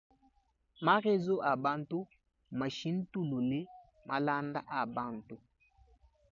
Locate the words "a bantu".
1.51-1.97, 4.77-5.35